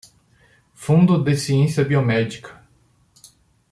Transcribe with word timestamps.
Fundo 0.73 1.15
de 1.23 1.35
ciência 1.37 1.85
biomédica 1.85 2.59